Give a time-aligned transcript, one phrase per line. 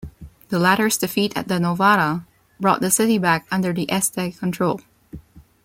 [0.49, 2.25] The latter's defeat at the Novara
[2.59, 4.81] brought the city back under the Este control.